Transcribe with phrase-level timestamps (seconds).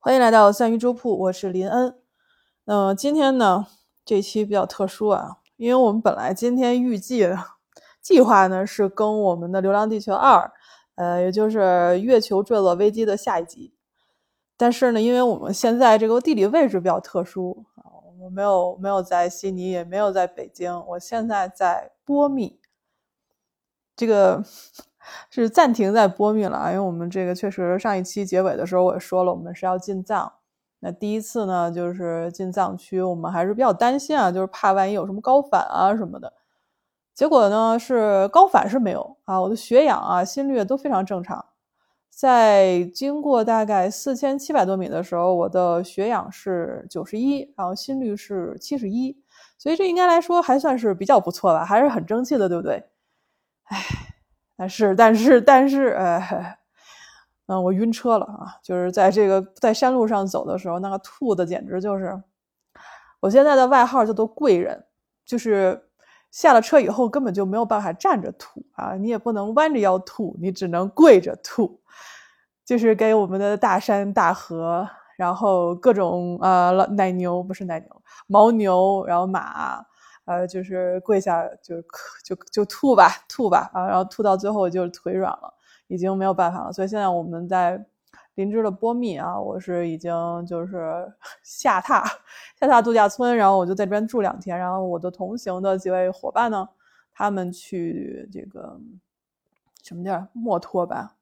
[0.00, 1.98] 欢迎来到三鱼粥铺，我是林恩。
[2.66, 3.66] 那今天呢，
[4.04, 7.28] 这期比较特殊啊，因为我们本来今天预计
[8.00, 10.38] 计划呢是跟我们的《流浪地球二》，
[10.94, 13.74] 呃，也就是月球坠落危机的下一集。
[14.56, 17.90] 但是呢，因为我们现在这个地理位置比较特殊啊，
[18.20, 22.60] 我没有没有在悉尼，也没有在北京，我现在在波密。
[23.96, 24.44] 这个。
[25.30, 30.32] 是暂停在波密了啊，因为我们这个确实上一期结尾的时候我也说了，我们是要进藏。
[30.80, 36.32] 那第一次呢，就是进藏区，我们还是比较担心啊，就是怕万一有什么高反啊什么的。
[37.14, 41.44] 结果呢是高反是没有啊，我的血氧啊、心率都非常正常。
[42.08, 49.16] 在经过大概四千七百多米的时候，我的血氧是九十一，然后心率是七十一，
[49.56, 52.84] 所以这应该来说还算是比较不错吧，还是很争气的，对不对？
[53.64, 53.97] 唉。
[54.58, 56.20] 但是，但是，但是，呃，
[57.46, 58.58] 嗯，我晕车了啊！
[58.60, 62.20] 就是在这个在山路上走的时候，那个吐的简直就是，
[63.20, 64.84] 我现在的外号叫做“贵人”，
[65.24, 65.80] 就是
[66.32, 71.80] 下了车以后根本就没有办法站着吐啊，你也不能弯着腰吐，你只能跪着吐，
[72.64, 79.86] 就是给我们的大山大河，然后各种呃奶牛不是奶牛，牦牛，然后马。
[80.28, 81.80] 呃，就是跪下就
[82.22, 85.54] 就就吐吧，吐吧啊，然后吐到最后就腿软了，
[85.86, 86.72] 已经没有办法了。
[86.72, 87.82] 所以现在我们在
[88.34, 90.12] 林芝的波密啊，我是已经
[90.46, 91.10] 就是
[91.42, 92.04] 下榻
[92.60, 94.58] 下榻度假村，然后我就在这边住两天。
[94.58, 96.68] 然后我的同行的几位伙伴呢，
[97.10, 98.78] 他们去这个
[99.82, 101.14] 什么地儿墨脱吧，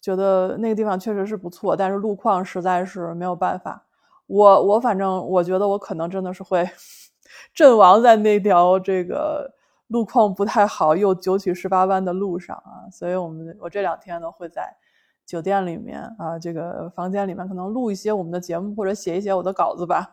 [0.00, 3.86] 觉得那个地方确实是不错，但是路况实在是没有办法。
[4.26, 6.68] 我我反正我觉得我可能真的是会。
[7.54, 9.52] 阵亡在那条这个
[9.88, 14.74] 路况不太好又九曲十八弯的路上啊，所以我们我这两天呢会在
[15.26, 20.10] 酒店里面啊这个房间里面可能录一些我们的节目或者写一写我的稿子吧。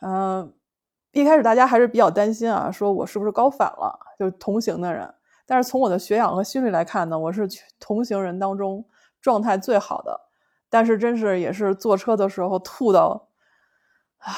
[0.00, 0.52] 嗯，
[1.12, 5.12] 一开始大家还是比较担心啊，说我是不是高反了，就是同行的人。
[5.46, 7.48] 但是从我的血氧和心率来看呢，我是
[7.80, 8.84] 同行人当中
[9.20, 10.20] 状态最好的。
[10.68, 13.28] 但是真是也是坐车的时候吐到
[14.18, 14.32] 啊。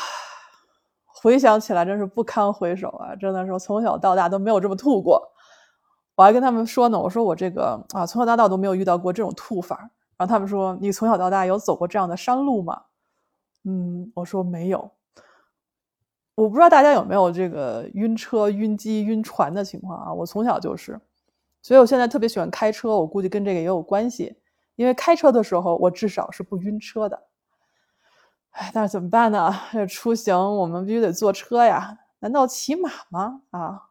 [1.23, 3.17] 回想起来真是不堪回首啊！
[3.17, 5.23] 真的是我从小到大都没有这么吐过。
[6.15, 9.91] 我还跟他们说呢，我说我这个啊从小到大都没有遇到过这种吐法。
[10.19, 12.83] 然后他们说你从小到大有走过这样的山路吗？
[13.65, 14.91] 嗯，我说没有。
[16.35, 20.13] 我不知道大家有没有这个晕车、晕机、晕船的情况啊？
[20.13, 21.01] 我从小就是，
[21.63, 22.91] 所以我现在特别喜欢开车。
[22.91, 24.37] 我估计跟这个也有关系，
[24.77, 27.23] 因为开车的时候我至少是不晕车的。
[28.57, 29.53] 哎，但是怎么办呢？
[29.71, 33.43] 这出行我们必须得坐车呀，难道骑马吗？
[33.51, 33.91] 啊，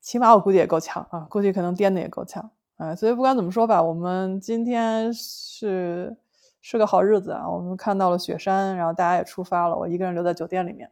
[0.00, 2.50] 骑马我估计也够呛啊，估计可能颠的也够呛。
[2.78, 6.16] 哎，所以不管怎么说吧，我们今天是
[6.60, 10.90] 是个好日子啊，我们看到了雪山，然后大家也出发了，我一个人留在酒店里面。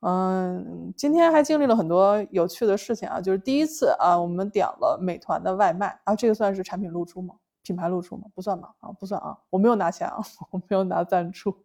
[0.00, 7.36] 嗯，今天还经历了很多有趣的事情啊，就是第一次啊，我们点了美团的外卖啊，这个算是产品露出吗？
[7.64, 8.28] 品牌露出吗？
[8.34, 10.18] 不算吧，啊，不算啊，我没有拿钱啊，
[10.52, 11.64] 我没有拿赞助，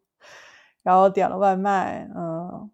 [0.81, 2.71] 然后点了外卖，嗯，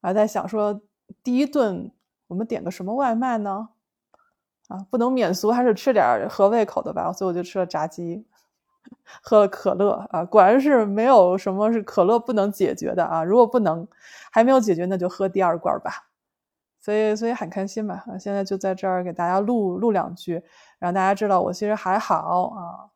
[0.00, 0.80] 还在想说
[1.22, 1.90] 第一顿
[2.28, 3.68] 我们点个什么外卖呢？
[4.68, 8.24] 啊，不能免俗，还是吃点合胃口的吧，所以我就吃了炸鸡，
[9.20, 13.86] 喝了可乐啊，果然是没有什么是可乐不能解决的啊，如果不能
[14.30, 16.06] 还没有解决，那就喝第二罐吧。
[16.84, 18.04] 所以，所以很开心吧？
[18.06, 20.42] 啊，现在就在这儿给大家录录两句，
[20.78, 22.90] 让大家知道我其实还好啊。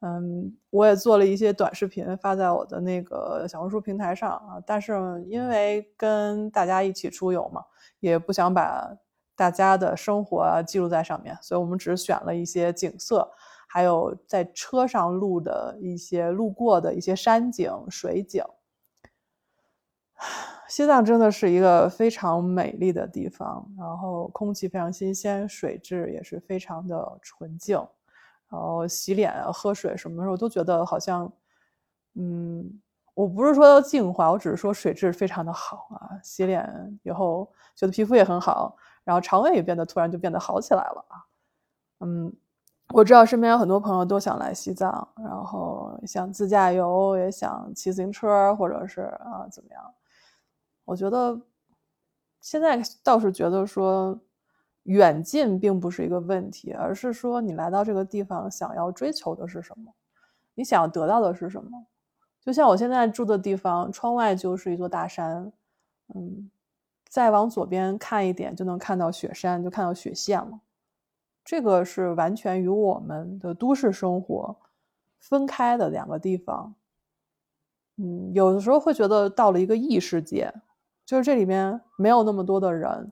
[0.00, 4.60] 嗯，我也做了一些短视频发在我的那个小红书平台上啊。
[4.66, 4.92] 但是
[5.26, 7.64] 因为跟大家一起出游嘛，
[8.00, 8.94] 也不想把
[9.34, 13.26] 大家的生活记录在上面，所以我们只选了一些景色，
[13.66, 18.44] 还有在车上录的一些路过的一些山景、水景。
[20.68, 27.76] 西藏真的是一个非常美丽的地方，然后空气非常新鲜，水质也是非常的纯净，
[28.48, 31.32] 然后洗脸、喝水什么时候都觉得好像，
[32.14, 32.80] 嗯，
[33.14, 36.20] 我不是说要净化，我只是说水质非常的好啊。
[36.22, 41.16] 洗脸以后觉得皮肤也很好，然后肠胃也变得突然就变得好起来了啊。
[42.00, 42.32] 嗯，
[42.94, 49.94] 我知道身边有很多朋友都想来西藏，然后想自驾游，也想骑自行车，或者是啊怎么样。
[50.90, 51.40] 我觉得
[52.40, 54.20] 现在倒是觉得说
[54.82, 59.94] 远近并不是一个问题，而是说你来到这个地方想要追求的是什么，
[60.52, 61.70] 你想要得到的是什么。
[62.40, 65.52] 就像我现在住的地方，窗外就是一座大山，
[66.12, 66.50] 嗯，
[67.08, 70.60] 再往左边看一点就能看到雪山，就看到雪线了。
[71.44, 74.56] 这个是完全与我们的都市生活
[75.20, 76.74] 分开的两个地方。
[77.98, 80.52] 嗯，有的时候会觉得到了一个异世界，
[81.10, 83.10] 就是这里面没有那么多的人，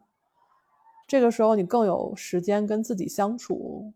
[1.08, 3.92] 这个时候你更有时间跟自己相处，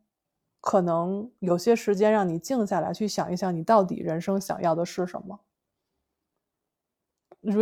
[0.60, 5.38] 可能有些时间让你静下来去想一想，你到底人生想要的是什么。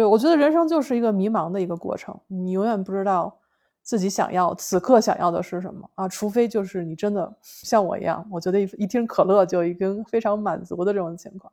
[0.09, 3.39] 我觉得人生就是一个迷茫的一个过程，你永远不知道
[3.83, 11.53] 自己想要此刻想要的是什么啊，除非就是你真的像我一样，我觉得一一听可乐就已经非常满足的这种情况。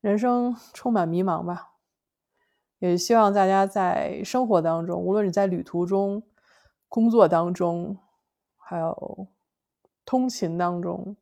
[0.00, 1.71] 人生充满迷茫吧，
[2.90, 6.22] 也希望大家在生活当中，无论你在旅途中、
[6.88, 7.96] 工作当中，
[8.56, 9.26] 还有
[10.04, 11.16] 通勤当中，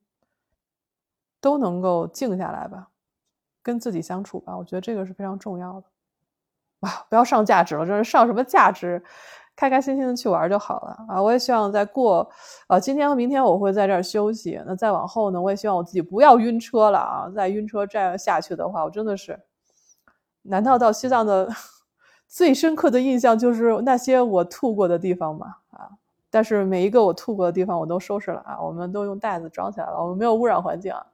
[1.41, 2.89] 都能够静下来吧。
[3.63, 5.87] 跟自己相处吧，我觉得这个是非常重要的。
[6.81, 9.03] 啊，不要上价值了，真是上什么价值？
[9.55, 11.23] 开开心心的去玩就好了啊！
[11.23, 12.27] 我也希望在过，
[12.69, 14.59] 呃，今天和明天我会在这儿休息。
[14.67, 17.29] 那再往后呢，我也希望我自己不要晕车了啊！
[17.37, 19.39] 再晕车这样下去的话，我真的是，
[20.51, 21.49] 难道到西藏的
[22.29, 25.57] 最深刻的印象就是那些我吐过的地方吗？
[25.71, 25.89] 啊！
[26.29, 31.07] 但是每一个我吐过的地方我都收拾了啊，我们都用袋子装起来了，我们没有污染环境啊。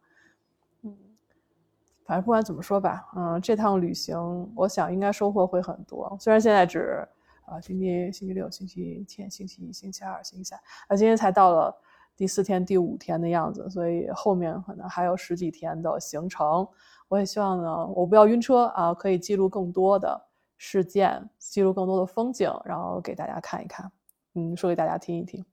[2.04, 4.16] 反正不管怎么说吧，嗯，这趟旅行
[4.54, 6.16] 我想应该收获会很多。
[6.20, 7.06] 虽然现在只
[7.46, 11.74] 啊今天星期六、星期天、星期一、星期二、星期三，啊今天才到了
[12.16, 16.66] 第四天、第五天的样子，所以后面可能还有十几天的行程。
[17.08, 20.26] 我也希望呢，我不要晕车啊，可以记录更多的
[20.56, 23.92] 事件，记录更多的风景，然后给大家看一看，
[24.34, 25.44] 嗯，说给大家听一听，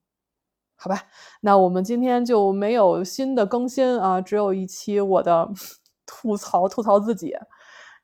[0.75, 0.97] 好吧？
[1.41, 5.49] 那我们今天就没有新的更新啊，只有一期我的。
[6.05, 7.33] 吐槽吐槽自己，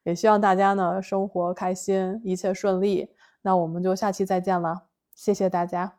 [0.03, 3.09] 也希望大家呢生活开心，一切顺利。
[3.41, 4.83] 那我们就下期再见了，
[5.13, 5.98] 谢谢大家。